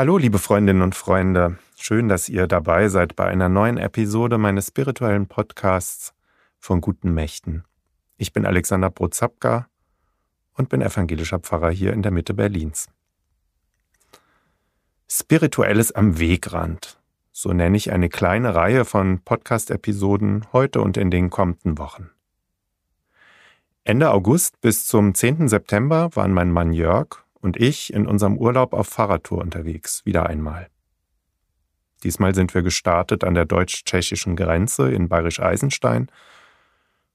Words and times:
Hallo, 0.00 0.16
liebe 0.16 0.38
Freundinnen 0.38 0.80
und 0.80 0.94
Freunde. 0.94 1.58
Schön, 1.76 2.08
dass 2.08 2.30
ihr 2.30 2.46
dabei 2.46 2.88
seid 2.88 3.16
bei 3.16 3.26
einer 3.26 3.50
neuen 3.50 3.76
Episode 3.76 4.38
meines 4.38 4.68
spirituellen 4.68 5.26
Podcasts 5.26 6.14
von 6.58 6.80
guten 6.80 7.12
Mächten. 7.12 7.64
Ich 8.16 8.32
bin 8.32 8.46
Alexander 8.46 8.88
Brozapka 8.88 9.68
und 10.54 10.70
bin 10.70 10.80
evangelischer 10.80 11.38
Pfarrer 11.38 11.70
hier 11.70 11.92
in 11.92 12.00
der 12.00 12.12
Mitte 12.12 12.32
Berlins. 12.32 12.88
Spirituelles 15.06 15.92
am 15.92 16.18
Wegrand. 16.18 16.98
So 17.30 17.52
nenne 17.52 17.76
ich 17.76 17.92
eine 17.92 18.08
kleine 18.08 18.54
Reihe 18.54 18.86
von 18.86 19.20
Podcast-Episoden 19.22 20.46
heute 20.54 20.80
und 20.80 20.96
in 20.96 21.10
den 21.10 21.28
kommenden 21.28 21.76
Wochen. 21.76 22.08
Ende 23.84 24.10
August 24.12 24.62
bis 24.62 24.86
zum 24.86 25.12
10. 25.14 25.48
September 25.48 26.08
waren 26.16 26.32
mein 26.32 26.52
Mann 26.52 26.72
Jörg 26.72 27.22
und 27.40 27.56
ich 27.56 27.92
in 27.92 28.06
unserem 28.06 28.36
Urlaub 28.36 28.72
auf 28.72 28.88
Fahrradtour 28.88 29.38
unterwegs, 29.38 30.04
wieder 30.04 30.26
einmal. 30.26 30.68
Diesmal 32.02 32.34
sind 32.34 32.54
wir 32.54 32.62
gestartet 32.62 33.24
an 33.24 33.34
der 33.34 33.44
deutsch-tschechischen 33.44 34.36
Grenze 34.36 34.90
in 34.90 35.08
Bayerisch-Eisenstein 35.08 36.10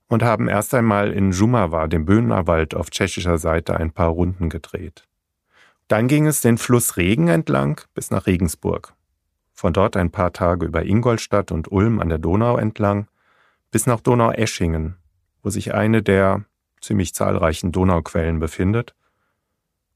und 0.07 0.23
haben 0.23 0.47
erst 0.47 0.73
einmal 0.73 1.11
in 1.11 1.33
Žumava, 1.33 1.87
dem 1.87 2.05
Böhnerwald 2.05 2.75
auf 2.75 2.89
tschechischer 2.89 3.37
Seite, 3.37 3.77
ein 3.77 3.91
paar 3.91 4.09
Runden 4.09 4.49
gedreht. 4.49 5.07
Dann 5.87 6.07
ging 6.07 6.27
es 6.27 6.41
den 6.41 6.57
Fluss 6.57 6.97
Regen 6.97 7.27
entlang 7.27 7.81
bis 7.93 8.11
nach 8.11 8.25
Regensburg. 8.25 8.93
Von 9.53 9.73
dort 9.73 9.95
ein 9.97 10.11
paar 10.11 10.33
Tage 10.33 10.65
über 10.65 10.83
Ingolstadt 10.83 11.51
und 11.51 11.71
Ulm 11.71 11.99
an 11.99 12.09
der 12.09 12.17
Donau 12.17 12.57
entlang 12.57 13.07
bis 13.71 13.87
nach 13.87 14.01
Donaueschingen, 14.01 14.97
wo 15.43 15.49
sich 15.49 15.73
eine 15.73 16.01
der 16.03 16.45
ziemlich 16.81 17.13
zahlreichen 17.13 17.71
Donauquellen 17.71 18.39
befindet. 18.39 18.95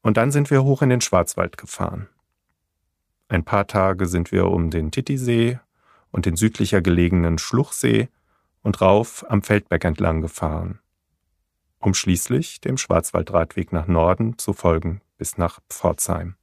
Und 0.01 0.17
dann 0.17 0.31
sind 0.31 0.49
wir 0.49 0.63
hoch 0.63 0.81
in 0.81 0.89
den 0.89 1.01
Schwarzwald 1.01 1.57
gefahren. 1.57 2.07
Ein 3.27 3.43
paar 3.43 3.67
Tage 3.67 4.07
sind 4.07 4.31
wir 4.31 4.47
um 4.47 4.71
den 4.71 4.91
Titisee 4.91 5.59
und 6.11 6.25
den 6.25 6.35
südlicher 6.35 6.81
gelegenen 6.81 7.37
Schluchsee 7.37 8.09
und 8.63 8.81
rauf 8.81 9.25
am 9.29 9.41
Feldberg 9.41 9.83
entlang 9.85 10.21
gefahren, 10.21 10.79
um 11.79 11.93
schließlich 11.93 12.61
dem 12.61 12.77
Schwarzwaldradweg 12.77 13.71
nach 13.71 13.87
Norden 13.87 14.37
zu 14.37 14.53
folgen 14.53 15.01
bis 15.17 15.37
nach 15.37 15.59
Pforzheim. 15.69 16.35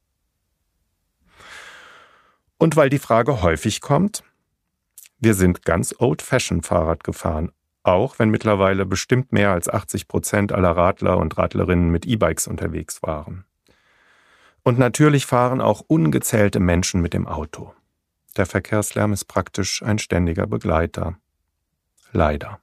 Und 2.57 2.75
weil 2.75 2.89
die 2.89 2.99
Frage 2.99 3.41
häufig 3.41 3.81
kommt, 3.81 4.23
wir 5.19 5.33
sind 5.33 5.63
ganz 5.63 5.95
old-fashioned 5.97 6.65
Fahrrad 6.65 7.03
gefahren, 7.03 7.51
auch 7.87 8.19
wenn 8.19 8.29
mittlerweile 8.29 8.85
bestimmt 8.85 9.31
mehr 9.31 9.51
als 9.51 9.69
80 9.69 10.07
Prozent 10.07 10.51
aller 10.51 10.71
Radler 10.71 11.17
und 11.17 11.37
Radlerinnen 11.37 11.89
mit 11.89 12.05
E-Bikes 12.05 12.47
unterwegs 12.47 13.01
waren. 13.01 13.45
Und 14.63 14.77
natürlich 14.77 15.25
fahren 15.25 15.61
auch 15.61 15.81
ungezählte 15.87 16.59
Menschen 16.59 17.01
mit 17.01 17.13
dem 17.13 17.27
Auto. 17.27 17.73
Der 18.35 18.45
Verkehrslärm 18.45 19.13
ist 19.13 19.25
praktisch 19.25 19.81
ein 19.81 19.97
ständiger 19.97 20.45
Begleiter. 20.45 21.17
Leider. 22.11 22.59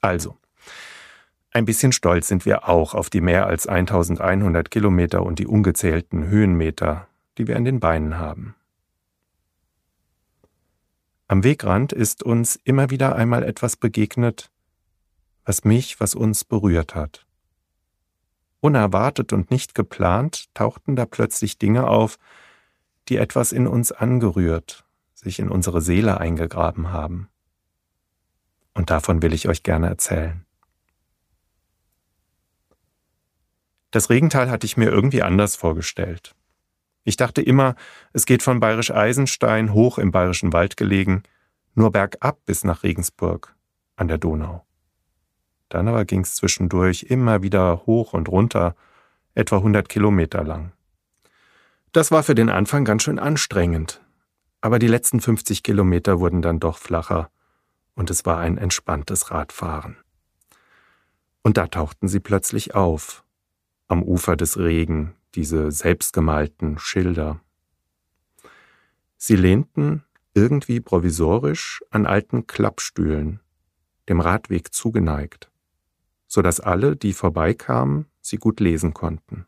Also, 0.00 0.36
ein 1.52 1.66
bisschen 1.66 1.92
stolz 1.92 2.28
sind 2.28 2.46
wir 2.46 2.68
auch 2.68 2.94
auf 2.94 3.10
die 3.10 3.20
mehr 3.20 3.46
als 3.46 3.66
1100 3.66 4.70
Kilometer 4.70 5.22
und 5.22 5.38
die 5.38 5.46
ungezählten 5.46 6.26
Höhenmeter, 6.26 7.06
die 7.38 7.46
wir 7.46 7.56
an 7.56 7.64
den 7.64 7.78
Beinen 7.78 8.18
haben. 8.18 8.56
Am 11.34 11.42
Wegrand 11.42 11.92
ist 11.92 12.22
uns 12.22 12.54
immer 12.62 12.90
wieder 12.90 13.16
einmal 13.16 13.42
etwas 13.42 13.76
begegnet, 13.76 14.52
was 15.44 15.64
mich, 15.64 15.98
was 15.98 16.14
uns 16.14 16.44
berührt 16.44 16.94
hat. 16.94 17.26
Unerwartet 18.60 19.32
und 19.32 19.50
nicht 19.50 19.74
geplant 19.74 20.46
tauchten 20.54 20.94
da 20.94 21.06
plötzlich 21.06 21.58
Dinge 21.58 21.88
auf, 21.88 22.20
die 23.08 23.16
etwas 23.16 23.50
in 23.50 23.66
uns 23.66 23.90
angerührt, 23.90 24.84
sich 25.12 25.40
in 25.40 25.48
unsere 25.48 25.80
Seele 25.80 26.20
eingegraben 26.20 26.92
haben. 26.92 27.28
Und 28.72 28.90
davon 28.90 29.20
will 29.20 29.32
ich 29.32 29.48
euch 29.48 29.64
gerne 29.64 29.88
erzählen. 29.88 30.46
Das 33.90 34.08
Regental 34.08 34.48
hatte 34.50 34.66
ich 34.66 34.76
mir 34.76 34.88
irgendwie 34.88 35.22
anders 35.24 35.56
vorgestellt. 35.56 36.36
Ich 37.04 37.16
dachte 37.16 37.42
immer, 37.42 37.76
es 38.12 38.24
geht 38.26 38.42
von 38.42 38.60
Bayerisch 38.60 38.90
Eisenstein 38.90 39.72
hoch 39.72 39.98
im 39.98 40.10
Bayerischen 40.10 40.52
Wald 40.52 40.76
gelegen, 40.76 41.22
nur 41.74 41.92
bergab 41.92 42.44
bis 42.46 42.64
nach 42.64 42.82
Regensburg 42.82 43.54
an 43.96 44.08
der 44.08 44.18
Donau. 44.18 44.64
Dann 45.68 45.88
aber 45.88 46.04
ging 46.04 46.20
es 46.20 46.34
zwischendurch 46.34 47.04
immer 47.04 47.42
wieder 47.42 47.84
hoch 47.86 48.14
und 48.14 48.28
runter, 48.28 48.74
etwa 49.34 49.56
100 49.56 49.88
Kilometer 49.88 50.42
lang. 50.44 50.72
Das 51.92 52.10
war 52.10 52.22
für 52.22 52.34
den 52.34 52.48
Anfang 52.48 52.84
ganz 52.84 53.02
schön 53.02 53.18
anstrengend, 53.18 54.00
aber 54.60 54.78
die 54.78 54.88
letzten 54.88 55.20
50 55.20 55.62
Kilometer 55.62 56.20
wurden 56.20 56.42
dann 56.42 56.58
doch 56.58 56.78
flacher 56.78 57.30
und 57.94 58.10
es 58.10 58.24
war 58.24 58.38
ein 58.38 58.56
entspanntes 58.56 59.30
Radfahren. 59.30 59.96
Und 61.42 61.58
da 61.58 61.66
tauchten 61.66 62.08
sie 62.08 62.20
plötzlich 62.20 62.74
auf, 62.74 63.24
am 63.88 64.02
Ufer 64.02 64.36
des 64.36 64.58
Regen, 64.58 65.14
diese 65.34 65.70
selbstgemalten 65.70 66.78
Schilder. 66.78 67.40
Sie 69.16 69.36
lehnten 69.36 70.04
irgendwie 70.34 70.80
provisorisch 70.80 71.82
an 71.90 72.06
alten 72.06 72.46
Klappstühlen, 72.46 73.40
dem 74.08 74.20
Radweg 74.20 74.74
zugeneigt, 74.74 75.50
so 76.26 76.42
dass 76.42 76.60
alle, 76.60 76.96
die 76.96 77.12
vorbeikamen, 77.12 78.06
sie 78.20 78.36
gut 78.36 78.60
lesen 78.60 78.94
konnten. 78.94 79.46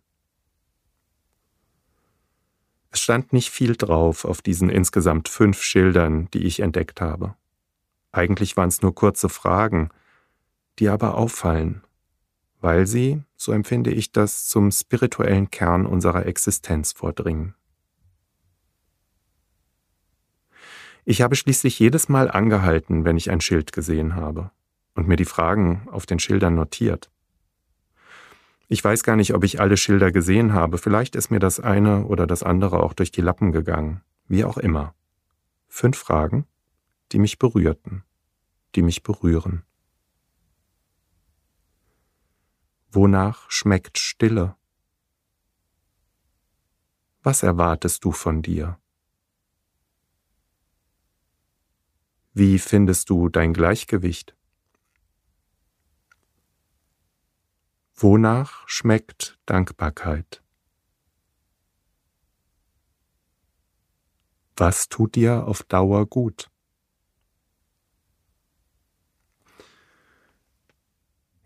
Es 2.90 3.00
stand 3.00 3.32
nicht 3.32 3.50
viel 3.50 3.76
drauf 3.76 4.24
auf 4.24 4.40
diesen 4.40 4.70
insgesamt 4.70 5.28
fünf 5.28 5.60
Schildern, 5.62 6.30
die 6.30 6.44
ich 6.44 6.60
entdeckt 6.60 7.00
habe. 7.00 7.34
Eigentlich 8.12 8.56
waren 8.56 8.68
es 8.68 8.80
nur 8.80 8.94
kurze 8.94 9.28
Fragen, 9.28 9.90
die 10.78 10.88
aber 10.88 11.16
auffallen, 11.16 11.82
weil 12.66 12.84
sie, 12.88 13.22
so 13.36 13.52
empfinde 13.52 13.92
ich 13.92 14.10
das, 14.10 14.48
zum 14.48 14.72
spirituellen 14.72 15.52
Kern 15.52 15.86
unserer 15.86 16.26
Existenz 16.26 16.90
vordringen. 16.90 17.54
Ich 21.04 21.22
habe 21.22 21.36
schließlich 21.36 21.78
jedes 21.78 22.08
Mal 22.08 22.28
angehalten, 22.28 23.04
wenn 23.04 23.16
ich 23.16 23.30
ein 23.30 23.40
Schild 23.40 23.70
gesehen 23.70 24.16
habe 24.16 24.50
und 24.96 25.06
mir 25.06 25.14
die 25.14 25.24
Fragen 25.24 25.86
auf 25.92 26.06
den 26.06 26.18
Schildern 26.18 26.56
notiert. 26.56 27.08
Ich 28.66 28.82
weiß 28.82 29.04
gar 29.04 29.14
nicht, 29.14 29.32
ob 29.32 29.44
ich 29.44 29.60
alle 29.60 29.76
Schilder 29.76 30.10
gesehen 30.10 30.52
habe, 30.52 30.76
vielleicht 30.78 31.14
ist 31.14 31.30
mir 31.30 31.38
das 31.38 31.60
eine 31.60 32.04
oder 32.06 32.26
das 32.26 32.42
andere 32.42 32.82
auch 32.82 32.94
durch 32.94 33.12
die 33.12 33.20
Lappen 33.20 33.52
gegangen, 33.52 34.00
wie 34.26 34.44
auch 34.44 34.58
immer. 34.58 34.92
Fünf 35.68 35.96
Fragen, 35.96 36.46
die 37.12 37.20
mich 37.20 37.38
berührten, 37.38 38.02
die 38.74 38.82
mich 38.82 39.04
berühren. 39.04 39.62
Wonach 42.96 43.50
schmeckt 43.50 43.98
Stille? 43.98 44.56
Was 47.22 47.42
erwartest 47.42 48.06
du 48.06 48.10
von 48.10 48.40
dir? 48.40 48.80
Wie 52.32 52.58
findest 52.58 53.10
du 53.10 53.28
dein 53.28 53.52
Gleichgewicht? 53.52 54.34
Wonach 57.96 58.66
schmeckt 58.66 59.38
Dankbarkeit? 59.44 60.42
Was 64.56 64.88
tut 64.88 65.16
dir 65.16 65.46
auf 65.46 65.64
Dauer 65.64 66.06
gut? 66.06 66.50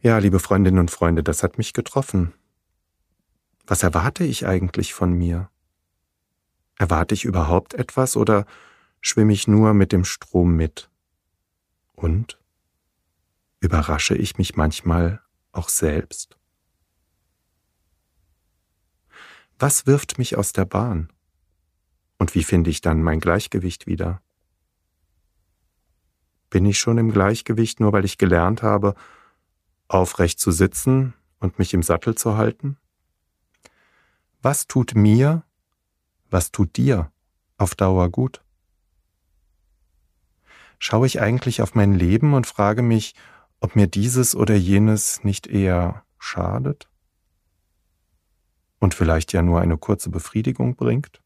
Ja, 0.02 0.16
liebe 0.16 0.38
Freundinnen 0.38 0.78
und 0.78 0.90
Freunde, 0.90 1.22
das 1.22 1.42
hat 1.42 1.58
mich 1.58 1.74
getroffen. 1.74 2.32
Was 3.66 3.82
erwarte 3.82 4.24
ich 4.24 4.46
eigentlich 4.46 4.94
von 4.94 5.12
mir? 5.12 5.50
Erwarte 6.78 7.14
ich 7.14 7.26
überhaupt 7.26 7.74
etwas 7.74 8.16
oder 8.16 8.46
schwimme 9.02 9.34
ich 9.34 9.46
nur 9.46 9.74
mit 9.74 9.92
dem 9.92 10.06
Strom 10.06 10.56
mit? 10.56 10.88
Und 11.92 12.38
überrasche 13.60 14.14
ich 14.14 14.38
mich 14.38 14.56
manchmal 14.56 15.20
auch 15.52 15.68
selbst? 15.68 16.38
Was 19.58 19.86
wirft 19.86 20.16
mich 20.16 20.38
aus 20.38 20.54
der 20.54 20.64
Bahn? 20.64 21.12
Und 22.16 22.34
wie 22.34 22.42
finde 22.42 22.70
ich 22.70 22.80
dann 22.80 23.02
mein 23.02 23.20
Gleichgewicht 23.20 23.86
wieder? 23.86 24.22
Bin 26.48 26.64
ich 26.64 26.78
schon 26.78 26.96
im 26.96 27.12
Gleichgewicht, 27.12 27.80
nur 27.80 27.92
weil 27.92 28.06
ich 28.06 28.16
gelernt 28.16 28.62
habe, 28.62 28.94
aufrecht 29.90 30.38
zu 30.38 30.52
sitzen 30.52 31.14
und 31.40 31.58
mich 31.58 31.74
im 31.74 31.82
Sattel 31.82 32.14
zu 32.14 32.36
halten? 32.36 32.76
Was 34.40 34.66
tut 34.66 34.94
mir, 34.94 35.42
was 36.30 36.52
tut 36.52 36.76
dir 36.76 37.10
auf 37.58 37.74
Dauer 37.74 38.08
gut? 38.08 38.42
Schaue 40.78 41.06
ich 41.06 41.20
eigentlich 41.20 41.60
auf 41.60 41.74
mein 41.74 41.92
Leben 41.92 42.32
und 42.34 42.46
frage 42.46 42.82
mich, 42.82 43.14
ob 43.60 43.76
mir 43.76 43.86
dieses 43.86 44.34
oder 44.34 44.54
jenes 44.54 45.24
nicht 45.24 45.46
eher 45.46 46.04
schadet? 46.18 46.88
Und 48.78 48.94
vielleicht 48.94 49.34
ja 49.34 49.42
nur 49.42 49.60
eine 49.60 49.76
kurze 49.76 50.08
Befriedigung 50.08 50.76
bringt? 50.76 51.20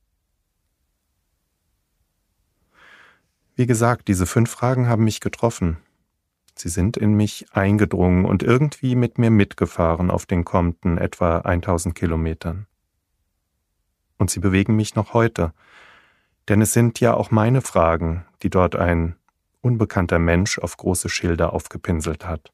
Wie 3.54 3.66
gesagt, 3.66 4.08
diese 4.08 4.26
fünf 4.26 4.50
Fragen 4.50 4.88
haben 4.88 5.04
mich 5.04 5.20
getroffen 5.20 5.76
Sie 6.56 6.68
sind 6.68 6.96
in 6.96 7.14
mich 7.14 7.46
eingedrungen 7.52 8.24
und 8.24 8.42
irgendwie 8.42 8.94
mit 8.94 9.18
mir 9.18 9.30
mitgefahren 9.30 10.10
auf 10.10 10.24
den 10.24 10.44
kommenden 10.44 10.98
etwa 10.98 11.38
1000 11.38 11.94
Kilometern. 11.94 12.66
Und 14.18 14.30
sie 14.30 14.40
bewegen 14.40 14.76
mich 14.76 14.94
noch 14.94 15.14
heute, 15.14 15.52
denn 16.48 16.62
es 16.62 16.72
sind 16.72 17.00
ja 17.00 17.14
auch 17.14 17.30
meine 17.30 17.60
Fragen, 17.60 18.24
die 18.42 18.50
dort 18.50 18.76
ein 18.76 19.16
unbekannter 19.60 20.18
Mensch 20.18 20.58
auf 20.58 20.76
große 20.76 21.08
Schilder 21.08 21.52
aufgepinselt 21.52 22.26
hat. 22.26 22.52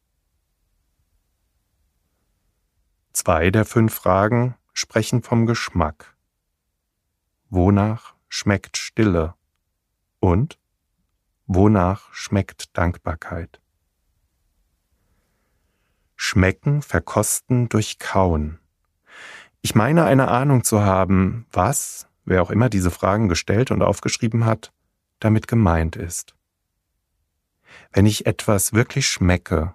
Zwei 3.12 3.50
der 3.50 3.64
fünf 3.64 3.92
Fragen 3.92 4.54
sprechen 4.72 5.22
vom 5.22 5.44
Geschmack. 5.44 6.16
Wonach 7.50 8.14
schmeckt 8.28 8.76
Stille? 8.76 9.34
Und 10.20 10.58
wonach 11.46 12.12
schmeckt 12.14 12.76
Dankbarkeit? 12.78 13.60
Schmecken, 16.22 16.82
verkosten, 16.82 17.70
durchkauen. 17.70 18.58
Ich 19.62 19.74
meine 19.74 20.04
eine 20.04 20.28
Ahnung 20.28 20.64
zu 20.64 20.82
haben, 20.82 21.46
was, 21.50 22.08
wer 22.26 22.42
auch 22.42 22.50
immer 22.50 22.68
diese 22.68 22.90
Fragen 22.90 23.30
gestellt 23.30 23.70
und 23.70 23.80
aufgeschrieben 23.80 24.44
hat, 24.44 24.70
damit 25.18 25.48
gemeint 25.48 25.96
ist. 25.96 26.34
Wenn 27.90 28.04
ich 28.04 28.26
etwas 28.26 28.74
wirklich 28.74 29.08
schmecke, 29.08 29.72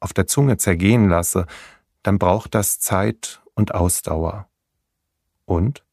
auf 0.00 0.12
der 0.12 0.26
Zunge 0.26 0.56
zergehen 0.56 1.08
lasse, 1.08 1.46
dann 2.02 2.18
braucht 2.18 2.56
das 2.56 2.80
Zeit 2.80 3.40
und 3.54 3.72
Ausdauer. 3.72 4.48
Und 5.44 5.84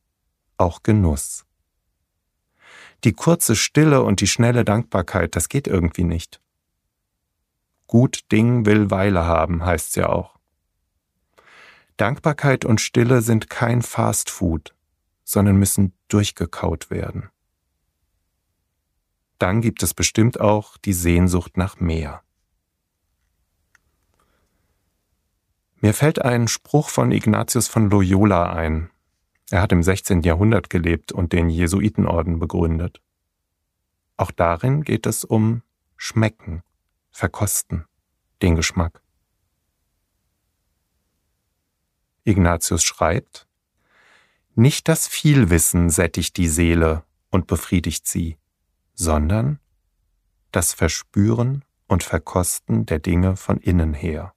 auch 0.58 0.82
Genuss. 0.82 1.46
Die 3.04 3.14
kurze 3.14 3.56
Stille 3.56 4.02
und 4.02 4.20
die 4.20 4.28
schnelle 4.28 4.66
Dankbarkeit, 4.66 5.36
das 5.36 5.48
geht 5.48 5.68
irgendwie 5.68 6.06
nicht. 6.06 6.42
Gut 7.92 8.32
Ding 8.32 8.66
will 8.66 8.90
Weile 8.90 9.26
haben, 9.26 9.66
heißt's 9.66 9.96
ja 9.96 10.08
auch. 10.08 10.40
Dankbarkeit 11.98 12.64
und 12.64 12.80
Stille 12.80 13.22
sind 13.22 13.50
kein 13.50 13.82
Fast 13.82 14.30
Food, 14.30 14.74
sondern 15.26 15.58
müssen 15.58 15.92
durchgekaut 16.08 16.90
werden. 16.90 17.32
Dann 19.40 19.60
gibt 19.60 19.84
es 19.84 19.94
bestimmt 19.94 20.40
auch 20.40 20.78
die 20.78 20.94
Sehnsucht 20.94 21.58
nach 21.58 21.82
mehr. 21.82 22.24
Mir 25.82 25.94
fällt 25.94 26.22
ein 26.22 26.48
Spruch 26.48 26.88
von 26.88 27.12
Ignatius 27.12 27.68
von 27.68 27.90
Loyola 27.90 28.54
ein. 28.54 28.90
Er 29.50 29.62
hat 29.62 29.74
im 29.74 29.84
16. 29.84 30.22
Jahrhundert 30.22 30.70
gelebt 30.70 31.12
und 31.12 31.34
den 31.34 31.50
Jesuitenorden 31.50 32.40
begründet. 32.40 33.02
Auch 34.16 34.32
darin 34.32 34.86
geht 34.86 35.06
es 35.06 35.26
um 35.26 35.62
Schmecken, 35.98 36.64
Verkosten, 37.12 37.86
den 38.42 38.56
Geschmack. 38.56 39.02
Ignatius 42.24 42.84
schreibt, 42.84 43.48
Nicht 44.56 44.88
das 44.88 45.08
Vielwissen 45.08 45.90
sättigt 45.90 46.38
die 46.38 46.48
Seele 46.48 47.04
und 47.30 47.48
befriedigt 47.48 48.08
sie, 48.08 48.38
sondern 48.94 49.60
das 50.52 50.74
Verspüren 50.74 51.64
und 51.88 52.04
Verkosten 52.04 52.86
der 52.86 53.00
Dinge 53.00 53.36
von 53.36 53.58
innen 53.58 53.94
her. 53.94 54.34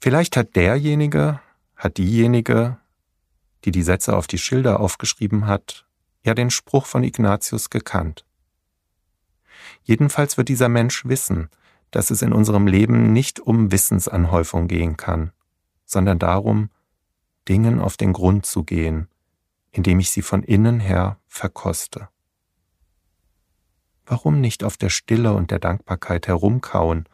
Vielleicht 0.00 0.36
hat 0.36 0.56
derjenige, 0.56 1.40
hat 1.76 1.98
diejenige, 1.98 2.78
die 3.64 3.70
die 3.70 3.82
Sätze 3.82 4.16
auf 4.16 4.26
die 4.26 4.38
Schilder 4.38 4.80
aufgeschrieben 4.80 5.46
hat, 5.46 5.86
ja 6.24 6.34
den 6.34 6.50
Spruch 6.50 6.86
von 6.86 7.04
Ignatius 7.04 7.70
gekannt. 7.70 8.24
Jedenfalls 9.82 10.36
wird 10.36 10.48
dieser 10.48 10.68
Mensch 10.68 11.04
wissen, 11.04 11.48
dass 11.90 12.10
es 12.10 12.22
in 12.22 12.32
unserem 12.32 12.66
Leben 12.66 13.12
nicht 13.12 13.40
um 13.40 13.70
Wissensanhäufung 13.70 14.68
gehen 14.68 14.96
kann, 14.96 15.32
sondern 15.84 16.18
darum, 16.18 16.70
Dingen 17.48 17.80
auf 17.80 17.96
den 17.96 18.12
Grund 18.12 18.46
zu 18.46 18.64
gehen, 18.64 19.08
indem 19.70 20.00
ich 20.00 20.10
sie 20.10 20.22
von 20.22 20.42
innen 20.42 20.80
her 20.80 21.18
verkoste. 21.26 22.08
Warum 24.06 24.40
nicht 24.40 24.64
auf 24.64 24.76
der 24.76 24.90
Stille 24.90 25.32
und 25.34 25.50
der 25.50 25.58
Dankbarkeit 25.58 26.26
herumkauen 26.26 27.08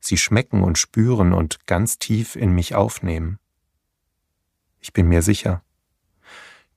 sie 0.00 0.16
schmecken 0.16 0.62
und 0.62 0.78
spüren 0.78 1.32
und 1.32 1.66
ganz 1.66 1.98
tief 1.98 2.34
in 2.34 2.52
mich 2.52 2.74
aufnehmen. 2.74 3.38
Ich 4.80 4.92
bin 4.92 5.08
mir 5.08 5.22
sicher, 5.22 5.62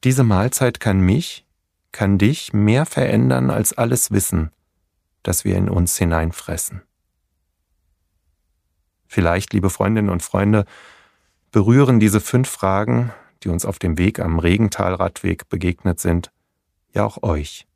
diese 0.03 0.23
Mahlzeit 0.23 0.81
kann 0.81 0.99
mich, 0.99 1.47
kann 1.93 2.17
dich 2.17 2.51
mehr 2.51 2.85
verändern 2.85 3.49
als 3.49 3.71
alles 3.73 4.11
Wissen, 4.11 4.51
das 5.23 5.43
wir 5.45 5.55
in 5.55 5.69
uns 5.69 5.97
hineinfressen. 5.97 6.83
Vielleicht, 9.07 9.53
liebe 9.53 9.69
Freundinnen 9.69 10.09
und 10.09 10.23
Freunde, 10.23 10.65
berühren 11.51 11.99
diese 11.99 12.19
fünf 12.19 12.49
Fragen, 12.49 13.13
die 13.43 13.49
uns 13.49 13.65
auf 13.65 13.79
dem 13.79 13.97
Weg 13.97 14.19
am 14.19 14.39
Regentalradweg 14.39 15.49
begegnet 15.49 15.99
sind, 15.99 16.31
ja 16.93 17.05
auch 17.05 17.21
euch, 17.23 17.67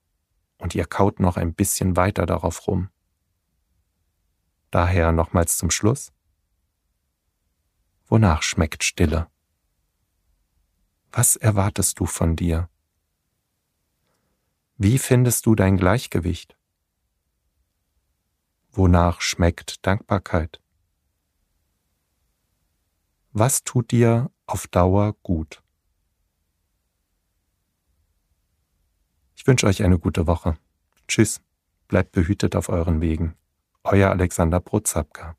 und 0.58 0.76
ihr 0.76 0.86
kaut 0.86 1.20
noch 1.20 1.38
ein 1.38 1.54
bisschen 1.54 1.96
weiter 1.96 2.26
darauf 2.26 2.68
rum. 2.68 2.90
Daher 4.72 5.12
nochmals 5.12 5.58
zum 5.58 5.72
Schluss. 5.72 6.12
Wonach 8.08 8.42
schmeckt 8.42 8.84
Stille? 8.84 9.28
Was 11.12 11.36
erwartest 11.36 12.00
du 12.00 12.06
von 12.06 12.36
dir? 12.36 12.70
Wie 14.78 14.98
findest 14.98 15.46
du 15.46 15.56
dein 15.56 15.78
Gleichgewicht? 15.78 16.58
Wonach 18.78 19.22
schmeckt 19.22 19.88
Dankbarkeit? 19.88 20.62
Was 23.32 23.64
tut 23.64 23.90
dir 23.90 24.30
auf 24.46 24.68
Dauer 24.68 25.16
gut? 25.24 25.64
Ich 29.36 29.48
wünsche 29.48 29.66
euch 29.66 29.82
eine 29.82 29.98
gute 29.98 30.28
Woche. 30.28 30.60
Tschüss, 31.08 31.42
bleibt 31.88 32.12
behütet 32.12 32.56
auf 32.56 32.70
euren 32.70 33.02
Wegen. 33.02 33.34
Euer 33.84 34.12
Alexander 34.12 34.60
Prozapka. 34.60 35.36